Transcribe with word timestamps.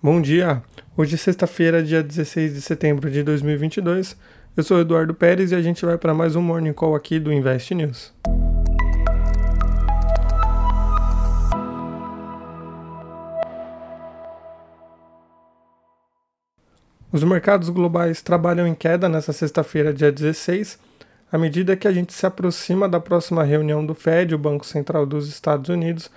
Bom 0.00 0.20
dia! 0.20 0.62
Hoje 0.96 1.16
é 1.16 1.18
sexta-feira, 1.18 1.82
dia 1.82 2.04
16 2.04 2.54
de 2.54 2.62
setembro 2.62 3.10
de 3.10 3.20
2022. 3.24 4.16
Eu 4.56 4.62
sou 4.62 4.78
Eduardo 4.78 5.12
Pérez 5.12 5.50
e 5.50 5.56
a 5.56 5.60
gente 5.60 5.84
vai 5.84 5.98
para 5.98 6.14
mais 6.14 6.36
um 6.36 6.40
Morning 6.40 6.72
Call 6.72 6.94
aqui 6.94 7.18
do 7.18 7.32
Invest 7.32 7.74
News. 7.74 8.14
Os 17.10 17.24
mercados 17.24 17.68
globais 17.68 18.22
trabalham 18.22 18.68
em 18.68 18.76
queda 18.76 19.08
nesta 19.08 19.32
sexta-feira, 19.32 19.92
dia 19.92 20.12
16, 20.12 20.78
à 21.32 21.36
medida 21.36 21.76
que 21.76 21.88
a 21.88 21.92
gente 21.92 22.12
se 22.12 22.24
aproxima 22.24 22.88
da 22.88 23.00
próxima 23.00 23.42
reunião 23.42 23.84
do 23.84 23.96
Fed, 23.96 24.32
o 24.32 24.38
Banco 24.38 24.64
Central 24.64 25.04
dos 25.04 25.28
Estados 25.28 25.68
Unidos, 25.68 26.08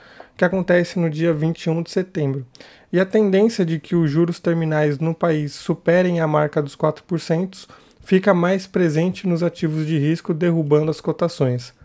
que 0.42 0.46
acontece 0.46 0.98
no 0.98 1.08
dia 1.08 1.32
21 1.32 1.84
de 1.84 1.92
setembro 1.92 2.48
e 2.91 3.00
a 3.00 3.05
tendência 3.05 3.64
de 3.64 3.80
que 3.80 3.96
os 3.96 4.10
juros 4.10 4.40
terminais 4.40 4.98
no 4.98 5.14
país 5.14 5.54
superem 5.54 6.20
a 6.20 6.26
marca 6.26 6.63
dos 6.63 6.76
4% 6.76 7.68
fica 7.99 8.34
mais 8.34 8.66
presente 8.66 9.27
nos 9.27 9.44
ativos 9.44 9.85
de 9.85 9.99
risco, 9.99 10.34
derrubando 10.34 10.90
as 10.90 10.99
cotações. 10.99 11.76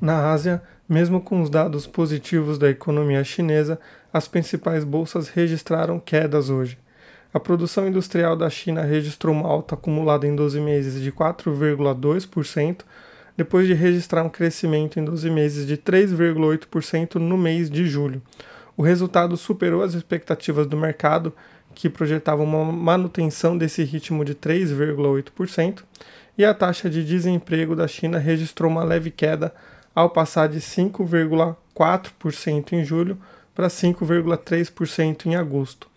Na 0.00 0.30
Ásia, 0.30 0.62
mesmo 0.88 1.20
com 1.20 1.42
os 1.42 1.50
dados 1.50 1.86
positivos 1.86 2.56
da 2.56 2.70
economia 2.70 3.22
chinesa, 3.22 3.78
as 4.10 4.26
principais 4.26 4.82
bolsas 4.82 5.28
registraram 5.28 6.00
quedas 6.00 6.48
hoje. 6.48 6.78
A 7.34 7.38
produção 7.38 7.86
industrial 7.86 8.34
da 8.34 8.48
China 8.48 8.80
registrou 8.80 9.34
uma 9.34 9.46
alta 9.46 9.74
acumulada 9.74 10.26
em 10.26 10.34
12 10.34 10.58
meses 10.58 11.02
de 11.02 11.12
4,2%, 11.12 12.78
depois 13.38 13.66
de 13.68 13.72
registrar 13.72 14.24
um 14.24 14.28
crescimento 14.28 14.98
em 14.98 15.04
12 15.04 15.30
meses 15.30 15.64
de 15.64 15.76
3,8% 15.76 17.14
no 17.14 17.38
mês 17.38 17.70
de 17.70 17.86
julho. 17.86 18.20
O 18.76 18.82
resultado 18.82 19.36
superou 19.36 19.80
as 19.80 19.94
expectativas 19.94 20.66
do 20.66 20.76
mercado, 20.76 21.32
que 21.72 21.88
projetavam 21.88 22.44
uma 22.44 22.72
manutenção 22.72 23.56
desse 23.56 23.84
ritmo 23.84 24.24
de 24.24 24.34
3,8%, 24.34 25.84
e 26.36 26.44
a 26.44 26.52
taxa 26.52 26.90
de 26.90 27.04
desemprego 27.04 27.76
da 27.76 27.86
China 27.86 28.18
registrou 28.18 28.68
uma 28.68 28.82
leve 28.82 29.12
queda 29.12 29.54
ao 29.94 30.10
passar 30.10 30.48
de 30.48 30.60
5,4% 30.60 32.72
em 32.72 32.84
julho 32.84 33.16
para 33.54 33.68
5,3% 33.68 35.26
em 35.26 35.36
agosto. 35.36 35.88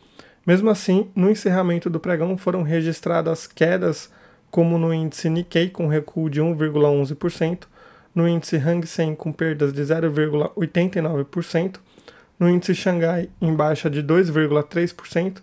Mesmo 0.45 0.69
assim, 0.69 1.09
no 1.15 1.27
encerramento 1.27 1.89
do 1.89 1.99
pregão 1.99 2.37
foram 2.37 2.61
registradas 2.61 3.47
quedas 3.47 4.11
como 4.51 4.77
no 4.77 4.93
índice 4.93 5.29
Nikkei 5.29 5.69
com 5.69 5.87
recuo 5.87 6.29
de 6.29 6.41
1,11%, 6.41 7.61
no 8.13 8.27
índice 8.27 8.57
Hang 8.57 8.85
Seng 8.85 9.15
com 9.15 9.31
perdas 9.31 9.71
de 9.71 9.81
0,89%, 9.81 11.79
no 12.37 12.49
índice 12.49 12.75
Xangai 12.75 13.29
em 13.41 13.55
baixa 13.55 13.89
de 13.89 14.03
2,3%, 14.03 15.37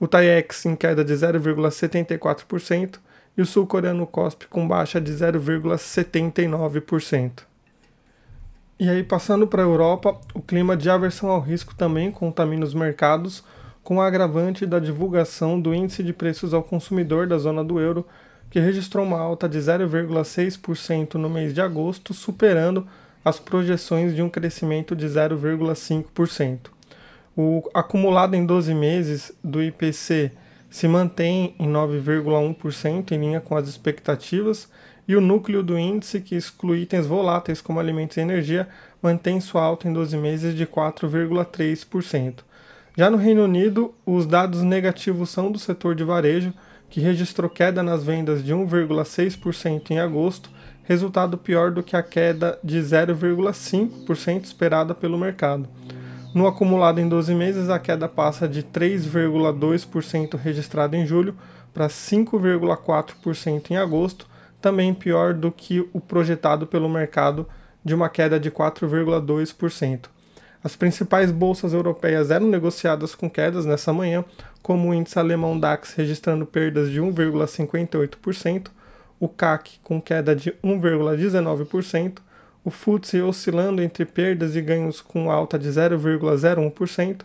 o 0.00 0.08
TAIEX 0.08 0.64
em 0.66 0.74
queda 0.74 1.04
de 1.04 1.12
0,74% 1.12 2.98
e 3.36 3.42
o 3.42 3.46
sul-coreano 3.46 4.06
KOSPI 4.06 4.46
com 4.46 4.66
baixa 4.66 4.98
de 5.00 5.12
0,79%. 5.12 7.42
E 8.78 8.90
aí, 8.90 9.02
passando 9.02 9.46
para 9.46 9.62
a 9.62 9.64
Europa, 9.64 10.20
o 10.34 10.42
clima 10.42 10.76
de 10.76 10.90
aversão 10.90 11.30
ao 11.30 11.40
risco 11.40 11.74
também 11.74 12.10
contamina 12.10 12.62
os 12.64 12.74
mercados, 12.74 13.42
com 13.82 13.96
o 13.96 14.02
agravante 14.02 14.66
da 14.66 14.78
divulgação 14.78 15.58
do 15.60 15.74
índice 15.74 16.02
de 16.02 16.12
preços 16.12 16.52
ao 16.52 16.62
consumidor 16.62 17.26
da 17.26 17.38
zona 17.38 17.64
do 17.64 17.80
euro, 17.80 18.06
que 18.50 18.60
registrou 18.60 19.04
uma 19.04 19.18
alta 19.18 19.48
de 19.48 19.58
0,6% 19.58 21.14
no 21.14 21.28
mês 21.28 21.52
de 21.52 21.60
agosto, 21.60 22.14
superando 22.14 22.86
as 23.24 23.38
projeções 23.38 24.14
de 24.14 24.22
um 24.22 24.28
crescimento 24.28 24.94
de 24.94 25.06
0,5%. 25.06 26.70
O 27.36 27.68
acumulado 27.74 28.34
em 28.34 28.46
12 28.46 28.72
meses 28.72 29.32
do 29.42 29.62
IPC 29.62 30.32
se 30.70 30.88
mantém 30.88 31.54
em 31.58 31.68
9,1% 31.68 33.12
em 33.12 33.18
linha 33.18 33.40
com 33.40 33.56
as 33.56 33.68
expectativas, 33.68 34.68
e 35.08 35.14
o 35.14 35.20
núcleo 35.20 35.62
do 35.62 35.78
índice, 35.78 36.20
que 36.20 36.34
exclui 36.34 36.82
itens 36.82 37.06
voláteis 37.06 37.60
como 37.60 37.78
alimentos 37.78 38.16
e 38.16 38.20
energia, 38.20 38.68
mantém 39.00 39.40
sua 39.40 39.62
alta 39.62 39.88
em 39.88 39.92
12 39.92 40.16
meses 40.16 40.54
de 40.54 40.66
4,3%. 40.66 42.40
Já 42.96 43.10
no 43.10 43.16
Reino 43.16 43.44
Unido, 43.44 43.94
os 44.04 44.26
dados 44.26 44.62
negativos 44.62 45.30
são 45.30 45.52
do 45.52 45.58
setor 45.58 45.94
de 45.94 46.02
varejo, 46.02 46.52
que 46.88 47.00
registrou 47.00 47.50
queda 47.50 47.82
nas 47.82 48.04
vendas 48.04 48.44
de 48.44 48.54
1,6% 48.54 49.90
em 49.90 49.98
agosto 49.98 50.50
resultado 50.86 51.36
pior 51.36 51.72
do 51.72 51.82
que 51.82 51.96
a 51.96 52.02
queda 52.02 52.58
de 52.62 52.78
0,5% 52.78 54.44
esperada 54.44 54.94
pelo 54.94 55.18
mercado. 55.18 55.68
No 56.32 56.46
acumulado 56.46 57.00
em 57.00 57.08
12 57.08 57.34
meses, 57.34 57.68
a 57.68 57.78
queda 57.78 58.08
passa 58.08 58.46
de 58.46 58.62
3,2% 58.62 60.36
registrado 60.36 60.94
em 60.94 61.04
julho 61.04 61.36
para 61.74 61.88
5,4% 61.88 63.70
em 63.70 63.76
agosto, 63.76 64.26
também 64.60 64.94
pior 64.94 65.34
do 65.34 65.50
que 65.50 65.88
o 65.92 66.00
projetado 66.00 66.66
pelo 66.66 66.88
mercado 66.88 67.48
de 67.84 67.94
uma 67.94 68.08
queda 68.08 68.38
de 68.38 68.50
4,2%. 68.50 70.06
As 70.66 70.74
principais 70.74 71.30
bolsas 71.30 71.72
europeias 71.72 72.32
eram 72.32 72.48
negociadas 72.48 73.14
com 73.14 73.30
quedas 73.30 73.64
nessa 73.64 73.92
manhã, 73.92 74.24
como 74.60 74.88
o 74.88 74.94
índice 74.94 75.16
alemão 75.16 75.56
DAX 75.56 75.94
registrando 75.94 76.44
perdas 76.44 76.90
de 76.90 77.00
1,58%, 77.00 78.66
o 79.20 79.28
CAC 79.28 79.78
com 79.84 80.02
queda 80.02 80.34
de 80.34 80.50
1,19%, 80.64 82.18
o 82.64 82.70
FTSE 82.72 83.22
oscilando 83.22 83.80
entre 83.80 84.04
perdas 84.04 84.56
e 84.56 84.60
ganhos 84.60 85.00
com 85.00 85.30
alta 85.30 85.56
de 85.56 85.68
0,01%, 85.68 87.20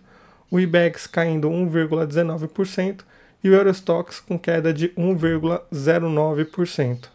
o 0.52 0.60
IBEX 0.60 1.08
caindo 1.08 1.50
1,19% 1.50 3.02
e 3.44 3.50
o 3.50 3.56
Eurostox 3.56 4.20
com 4.20 4.38
queda 4.38 4.72
de 4.72 4.90
1,09%. 4.90 7.08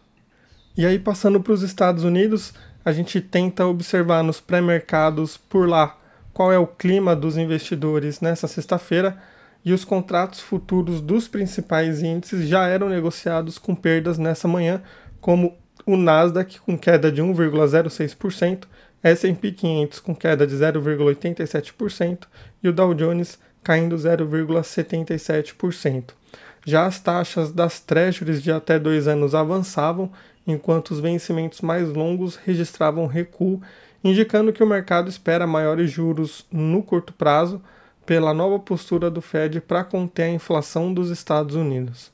E 0.77 0.85
aí, 0.85 0.99
passando 0.99 1.41
para 1.41 1.53
os 1.53 1.63
Estados 1.63 2.03
Unidos, 2.03 2.53
a 2.85 2.91
gente 2.91 3.21
tenta 3.21 3.65
observar 3.65 4.25
nos 4.25 4.41
pré-mercados 4.41 5.37
por 5.37 5.69
lá 5.69 5.97
qual 6.37 6.53
é 6.53 6.59
o 6.59 6.67
clima 6.67 7.17
dos 7.17 7.39
investidores 7.39 8.21
nessa 8.21 8.47
sexta-feira 8.47 9.17
e 9.65 9.73
os 9.73 9.87
contratos 9.87 10.39
futuros 10.39 11.01
dos 11.01 11.27
principais 11.27 12.03
índices 12.03 12.47
já 12.47 12.69
eram 12.69 12.91
negociados 12.91 13.57
com 13.57 13.75
perdas 13.75 14.19
nessa 14.19 14.47
manhã, 14.47 14.83
como 15.19 15.57
o 15.87 15.97
Nasdaq 15.97 16.61
com 16.61 16.77
queda 16.77 17.11
de 17.11 17.23
1,06%, 17.23 18.65
S&P 19.03 19.51
500 19.51 19.99
com 19.99 20.15
queda 20.15 20.47
de 20.47 20.55
0,87% 20.55 22.27
e 22.63 22.69
o 22.69 22.73
Dow 22.73 22.93
Jones 22.93 23.39
caindo 23.65 23.97
0,77%. 23.97 26.11
Já 26.67 26.85
as 26.85 27.01
taxas 27.01 27.51
das 27.51 27.81
treasuries 27.81 28.43
de 28.43 28.53
até 28.53 28.79
dois 28.79 29.09
anos 29.09 29.35
avançavam, 29.35 30.13
enquanto 30.47 30.91
os 30.91 31.01
vencimentos 31.01 31.63
mais 31.63 31.89
longos 31.89 32.37
registravam 32.37 33.07
recuo, 33.07 33.63
indicando 34.07 34.53
que 34.53 34.63
o 34.63 34.67
mercado 34.67 35.09
espera 35.09 35.47
maiores 35.47 35.91
juros 35.91 36.47
no 36.51 36.83
curto 36.83 37.13
prazo, 37.13 37.61
pela 38.07 38.33
nova 38.33 38.59
postura 38.61 39.11
do 39.11 39.21
Fed 39.21 39.61
para 39.61 39.83
conter 39.83 40.23
a 40.23 40.31
inflação 40.31 40.95
dos 40.95 41.11
Estados 41.11 41.57
Unidos. 41.57 42.13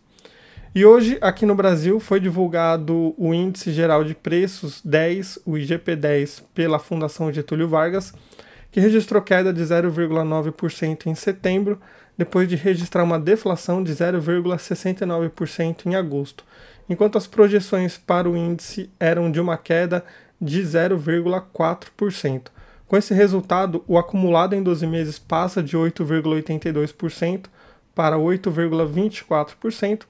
E 0.75 0.87
hoje, 0.87 1.19
aqui 1.21 1.45
no 1.45 1.55
Brasil, 1.55 2.01
foi 2.01 2.19
divulgado 2.19 3.15
o 3.19 3.35
Índice 3.35 3.71
Geral 3.71 4.03
de 4.03 4.15
Preços 4.15 4.81
10, 4.83 5.41
o 5.45 5.53
IGP-10, 5.53 6.45
pela 6.55 6.79
Fundação 6.79 7.31
Getúlio 7.31 7.69
Vargas, 7.69 8.15
que 8.71 8.81
registrou 8.81 9.21
queda 9.21 9.53
de 9.53 9.61
0,9% 9.63 11.07
em 11.07 11.15
setembro, 11.15 11.79
depois 12.17 12.49
de 12.49 12.57
registrar 12.57 13.05
uma 13.05 13.21
deflação 13.21 13.85
de 13.85 13.93
0,69% 13.93 15.85
em 15.85 15.95
agosto, 15.95 16.43
enquanto 16.89 17.19
as 17.19 17.27
projeções 17.27 17.99
para 17.99 18.31
o 18.31 18.35
índice 18.35 18.91
eram 18.99 19.31
de 19.31 19.41
uma 19.41 19.59
queda 19.59 20.03
de 20.43 20.61
0,4%. 20.61 22.49
Com 22.87 22.97
esse 22.97 23.15
resultado, 23.15 23.83
o 23.87 23.97
acumulado 23.97 24.55
em 24.55 24.63
12 24.63 24.87
meses 24.87 25.19
passa 25.19 25.63
de 25.63 25.77
8,82% 25.79 27.47
para 27.95 28.17
8,24%, 28.19 30.03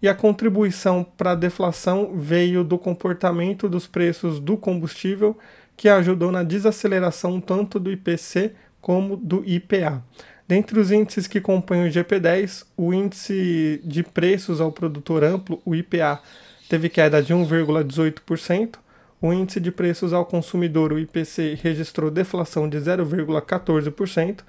e 0.00 0.08
a 0.08 0.14
contribuição 0.14 1.04
para 1.16 1.32
a 1.32 1.34
deflação 1.34 2.12
veio 2.14 2.62
do 2.62 2.78
comportamento 2.78 3.68
dos 3.68 3.86
preços 3.86 4.38
do 4.38 4.56
combustível, 4.56 5.36
que 5.76 5.88
ajudou 5.88 6.30
na 6.30 6.42
desaceleração 6.42 7.40
tanto 7.40 7.80
do 7.80 7.90
IPC 7.90 8.52
como 8.80 9.16
do 9.16 9.42
IPA. 9.44 10.04
Dentre 10.46 10.78
os 10.78 10.92
índices 10.92 11.26
que 11.26 11.40
compõem 11.40 11.88
o 11.88 11.90
GP10, 11.90 12.64
o 12.76 12.94
índice 12.94 13.80
de 13.84 14.02
preços 14.02 14.60
ao 14.60 14.70
produtor 14.70 15.24
amplo, 15.24 15.60
o 15.64 15.74
IPA, 15.74 16.20
teve 16.68 16.88
queda 16.88 17.22
de 17.22 17.34
1,18%, 17.34 18.76
o 19.20 19.32
índice 19.32 19.58
de 19.60 19.72
preços 19.72 20.12
ao 20.12 20.24
consumidor, 20.24 20.92
o 20.92 20.98
IPC, 20.98 21.58
registrou 21.62 22.10
deflação 22.10 22.68
de 22.68 22.78
0,14% 22.78 24.40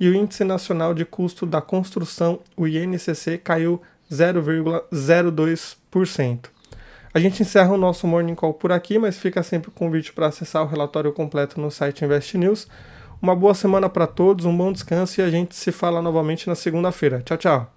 e 0.00 0.08
o 0.08 0.14
índice 0.14 0.44
nacional 0.44 0.94
de 0.94 1.04
custo 1.04 1.44
da 1.46 1.60
construção, 1.60 2.40
o 2.56 2.66
INCC, 2.66 3.38
caiu 3.38 3.80
0,02%. 4.10 6.46
A 7.12 7.20
gente 7.20 7.42
encerra 7.42 7.72
o 7.72 7.76
nosso 7.76 8.08
Morning 8.08 8.34
Call 8.34 8.54
por 8.54 8.72
aqui, 8.72 8.98
mas 8.98 9.18
fica 9.18 9.42
sempre 9.42 9.68
o 9.68 9.72
convite 9.72 10.10
para 10.12 10.26
acessar 10.26 10.64
o 10.64 10.66
relatório 10.66 11.12
completo 11.12 11.60
no 11.60 11.70
site 11.70 12.04
Invest 12.04 12.36
News. 12.36 12.66
Uma 13.22 13.36
boa 13.36 13.54
semana 13.54 13.88
para 13.88 14.06
todos, 14.06 14.44
um 14.44 14.56
bom 14.56 14.72
descanso 14.72 15.20
e 15.20 15.24
a 15.24 15.30
gente 15.30 15.54
se 15.54 15.70
fala 15.70 16.02
novamente 16.02 16.48
na 16.48 16.56
segunda-feira. 16.56 17.22
Tchau, 17.24 17.38
tchau. 17.38 17.73